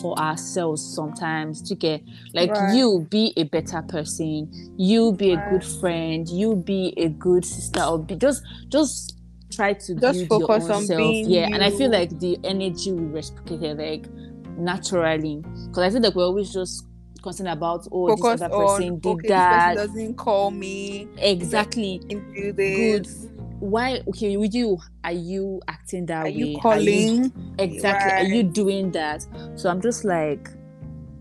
for 0.00 0.18
ourselves 0.18 0.94
sometimes 0.94 1.62
to 1.62 1.74
get 1.74 2.02
like 2.34 2.50
right. 2.50 2.74
you 2.74 3.06
be 3.10 3.32
a 3.36 3.44
better 3.44 3.82
person 3.82 4.50
you 4.76 5.12
be 5.12 5.32
a 5.32 5.48
good 5.50 5.64
friend 5.64 6.28
you 6.28 6.54
be 6.56 6.92
a 6.96 7.08
good 7.08 7.44
sister 7.44 7.82
or 7.82 7.98
be 7.98 8.14
just 8.16 8.42
just 8.68 9.18
try 9.50 9.72
to 9.72 9.94
just 9.94 10.26
focus 10.26 10.68
on 10.68 10.84
self 10.84 10.98
being 10.98 11.30
yeah 11.30 11.48
you. 11.48 11.54
and 11.54 11.64
i 11.64 11.70
feel 11.70 11.90
like 11.90 12.10
the 12.20 12.38
energy 12.44 12.92
we 12.92 13.04
reciprocate 13.06 13.76
like 13.76 14.06
naturally 14.58 15.42
because 15.68 15.78
i 15.78 15.90
feel 15.90 16.02
like 16.02 16.14
we're 16.14 16.24
always 16.24 16.52
just 16.52 16.84
concerned 17.26 17.48
about 17.48 17.86
oh 17.90 18.08
Focus 18.08 18.40
this 18.40 18.42
other 18.42 18.54
person 18.54 18.88
on, 18.90 18.98
did 18.98 19.08
okay, 19.10 19.28
that. 19.28 19.74
doesn't 19.76 20.14
call 20.14 20.50
me. 20.50 21.08
Exactly. 21.18 21.98
Do 22.08 22.52
this. 22.52 22.76
good 22.76 23.36
why 23.60 24.02
okay 24.08 24.36
with 24.36 24.54
you 24.54 24.78
are 25.02 25.12
you 25.12 25.60
acting 25.66 26.06
that 26.06 26.22
are 26.22 26.24
way? 26.24 26.30
You 26.30 26.58
calling? 26.58 27.24
You, 27.24 27.32
exactly. 27.58 28.12
Right. 28.12 28.26
are 28.26 28.28
you 28.28 28.42
doing 28.42 28.90
that? 28.92 29.26
So 29.54 29.70
i'm 29.70 29.80
just 29.80 30.04
like 30.04 30.50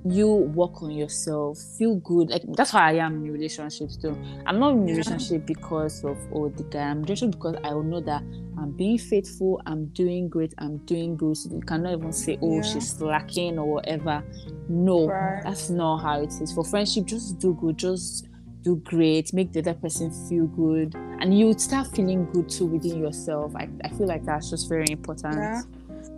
you 0.05 0.27
work 0.27 0.83
on 0.83 0.91
yourself, 0.91 1.57
feel 1.77 1.95
good. 1.95 2.29
Like 2.29 2.43
that's 2.55 2.69
how 2.69 2.79
I 2.79 2.93
am 2.93 3.25
in 3.25 3.31
relationships 3.31 3.97
too. 3.97 4.15
I'm 4.45 4.59
not 4.59 4.74
in 4.74 4.83
a 4.83 4.85
relationship 4.85 5.47
because 5.47 6.03
of 6.03 6.17
oh 6.31 6.50
the 6.50 6.63
guy. 6.63 6.81
I'm 6.81 7.03
just 7.05 7.29
because 7.31 7.55
I 7.63 7.74
will 7.74 7.83
know 7.83 8.01
that 8.01 8.21
I'm 8.57 8.71
being 8.71 9.00
faithful, 9.00 9.62
I'm 9.65 9.88
doing 9.88 10.29
great, 10.29 10.53
I'm 10.59 10.77
doing 10.85 11.17
good. 11.17 11.38
So 11.38 11.50
you 11.51 11.62
cannot 11.62 11.93
even 11.93 12.13
say, 12.13 12.38
Oh, 12.41 12.57
yeah. 12.57 12.62
she's 12.62 12.93
slacking 12.93 13.57
or 13.57 13.65
whatever. 13.65 14.24
No, 14.69 15.07
right. 15.07 15.41
that's 15.43 15.71
not 15.71 15.97
how 15.97 16.21
it 16.21 16.33
is. 16.39 16.53
For 16.53 16.63
friendship, 16.63 17.05
just 17.05 17.39
do 17.39 17.55
good, 17.59 17.77
just 17.77 18.27
do 18.62 18.75
great, 18.77 19.33
make 19.33 19.53
the 19.53 19.59
other 19.59 19.74
person 19.74 20.12
feel 20.29 20.45
good, 20.45 20.93
and 21.19 21.38
you 21.38 21.57
start 21.57 21.88
feeling 21.95 22.25
good 22.31 22.47
too 22.47 22.65
within 22.65 23.00
yourself. 23.00 23.55
I, 23.55 23.69
I 23.83 23.89
feel 23.89 24.07
like 24.07 24.24
that's 24.24 24.51
just 24.51 24.69
very 24.69 24.88
important. 24.89 25.35
Yeah. 25.35 25.62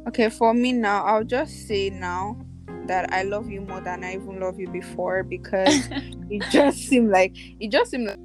Okay, 0.10 0.29
for 0.29 0.53
me 0.53 0.74
now, 0.74 1.03
I'll 1.03 1.24
just 1.24 1.67
say 1.67 1.89
now 1.89 2.38
that 2.88 3.12
I 3.14 3.24
love 3.24 3.50
you 3.50 3.62
more 3.62 3.82
than 3.82 4.04
I 4.04 4.14
even 4.14 4.40
love 4.40 4.60
you 4.60 4.70
before 4.70 5.24
because 5.24 5.88
it 6.30 6.44
just 6.52 6.80
seemed 6.80 7.12
like 7.12 7.34
it 7.60 7.72
just 7.72 7.92
seemed 7.92 8.08
like 8.08 8.20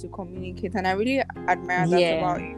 to 0.00 0.08
communicate 0.08 0.74
and 0.74 0.86
I 0.86 0.92
really 0.92 1.20
admire 1.48 1.86
that 1.88 2.00
yeah. 2.00 2.14
about 2.14 2.40
you. 2.40 2.56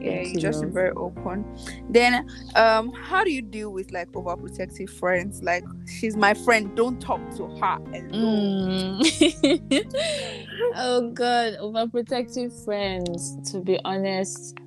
Yeah, 0.00 0.20
you 0.20 0.38
just 0.38 0.62
very 0.66 0.90
open. 0.90 1.46
Then 1.88 2.28
um 2.56 2.92
how 2.92 3.24
do 3.24 3.32
you 3.32 3.40
deal 3.40 3.72
with 3.72 3.90
like 3.90 4.12
overprotective 4.12 4.90
friends? 4.90 5.42
Like 5.42 5.64
she's 5.86 6.14
my 6.14 6.34
friend, 6.34 6.76
don't 6.76 7.00
talk 7.00 7.20
to 7.36 7.46
her 7.46 7.78
mm. 8.12 9.00
oh 10.76 11.10
god, 11.10 11.56
overprotective 11.58 12.64
friends, 12.64 13.50
to 13.50 13.60
be 13.60 13.80
honest. 13.84 14.58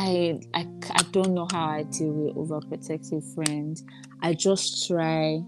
I, 0.00 0.38
I 0.54 0.66
I 0.90 1.02
don't 1.10 1.34
know 1.34 1.48
how 1.50 1.66
I 1.66 1.82
deal 1.82 2.12
with 2.12 2.36
overprotective 2.36 3.34
friends. 3.34 3.82
I 4.22 4.32
just 4.34 4.86
try 4.86 5.40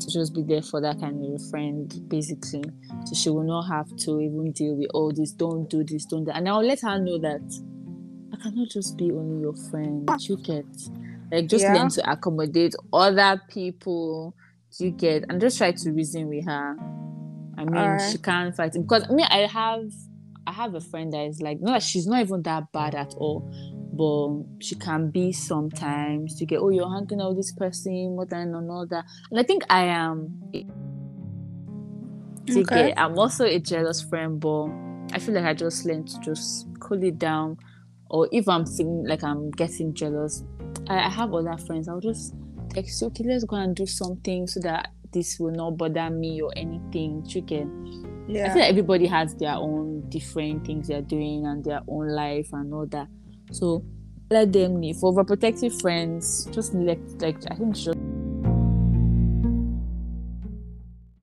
to 0.00 0.10
just 0.12 0.32
be 0.34 0.42
there 0.42 0.62
for 0.62 0.80
that 0.80 1.00
kind 1.00 1.24
of 1.24 1.40
a 1.40 1.50
friend, 1.50 1.92
basically. 2.08 2.62
So 3.06 3.16
she 3.16 3.30
will 3.30 3.42
not 3.42 3.62
have 3.62 3.88
to 4.04 4.20
even 4.20 4.52
deal 4.52 4.76
with 4.76 4.88
all 4.94 5.12
this, 5.12 5.32
don't 5.32 5.68
do 5.68 5.82
this, 5.84 6.04
don't 6.06 6.24
that. 6.26 6.36
And 6.36 6.48
I'll 6.48 6.64
let 6.64 6.80
her 6.82 6.98
know 6.98 7.18
that 7.18 7.40
I 8.32 8.36
cannot 8.42 8.68
just 8.70 8.96
be 8.96 9.10
only 9.10 9.42
your 9.42 9.54
friend. 9.70 10.08
You 10.28 10.36
get 10.44 10.64
like 11.32 11.48
just 11.48 11.64
Yeah. 11.64 11.74
learn 11.74 11.88
to 11.90 12.10
accommodate 12.10 12.74
other 12.92 13.40
people. 13.48 14.34
You 14.78 14.90
get 14.92 15.24
and 15.28 15.40
just 15.40 15.58
try 15.58 15.72
to 15.72 15.90
reason 15.92 16.28
with 16.28 16.44
her. 16.46 16.76
I 17.58 17.64
mean, 17.64 17.98
she 18.10 18.18
can't 18.18 18.54
fight 18.56 18.74
it 18.76 18.82
because 18.82 19.04
I 19.08 19.12
mean, 19.12 19.26
I 19.28 19.46
have, 19.46 19.82
I 20.46 20.52
have 20.52 20.74
a 20.74 20.80
friend 20.80 21.12
that 21.12 21.26
is 21.26 21.40
like, 21.40 21.58
no, 21.60 21.78
she's 21.78 22.06
not 22.06 22.20
even 22.20 22.42
that 22.42 22.72
bad 22.72 22.94
at 22.94 23.14
all, 23.16 23.48
but 23.92 24.64
she 24.64 24.74
can 24.74 25.10
be 25.10 25.32
sometimes. 25.32 26.40
You 26.40 26.46
get, 26.46 26.60
oh, 26.60 26.70
you're 26.70 26.90
hanging 26.90 27.20
out 27.20 27.28
with 27.28 27.38
this 27.38 27.52
person, 27.52 28.16
what 28.16 28.32
and 28.32 28.54
all 28.54 28.86
that, 28.90 29.04
and 29.30 29.38
I 29.38 29.42
think 29.42 29.62
I 29.70 29.84
am. 29.84 30.42
Okay. 32.50 32.88
get? 32.88 32.98
I'm 32.98 33.18
also 33.18 33.44
a 33.44 33.58
jealous 33.58 34.02
friend, 34.02 34.40
but 34.40 34.66
I 35.12 35.18
feel 35.18 35.34
like 35.34 35.44
I 35.44 35.54
just 35.54 35.84
learned 35.84 36.08
to 36.08 36.20
just 36.20 36.66
cool 36.80 37.02
it 37.02 37.18
down. 37.18 37.56
Or 38.10 38.28
if 38.32 38.48
I'm 38.48 38.66
feeling 38.66 39.06
like 39.06 39.22
I'm 39.22 39.50
getting 39.52 39.94
jealous, 39.94 40.44
I, 40.88 40.98
I 40.98 41.08
have 41.08 41.32
other 41.32 41.56
friends. 41.56 41.88
I'll 41.88 42.00
just 42.00 42.34
text 42.70 43.00
you, 43.00 43.06
okay, 43.08 43.24
let's 43.26 43.44
go 43.44 43.56
and 43.56 43.74
do 43.74 43.86
something 43.86 44.46
so 44.46 44.60
that 44.60 44.90
this 45.12 45.38
will 45.38 45.52
not 45.52 45.76
bother 45.76 46.10
me 46.10 46.42
or 46.42 46.52
anything. 46.56 47.24
You 47.26 47.40
get? 47.42 47.66
I 48.28 48.32
Yeah. 48.32 48.52
feel 48.52 48.62
like 48.62 48.70
everybody 48.70 49.06
has 49.06 49.34
their 49.34 49.54
own 49.54 50.08
different 50.08 50.64
things 50.66 50.88
they're 50.88 51.02
doing 51.02 51.46
and 51.46 51.64
their 51.64 51.80
own 51.88 52.08
life 52.08 52.48
and 52.52 52.72
all 52.72 52.86
that. 52.86 53.08
So 53.50 53.84
let 54.30 54.52
them 54.52 54.80
live. 54.80 54.96
For 54.98 55.12
overprotective 55.12 55.80
friends, 55.80 56.46
just 56.52 56.72
let 56.74 56.98
like 57.20 57.36
I 57.50 57.54
think 57.56 57.74
just 57.74 57.98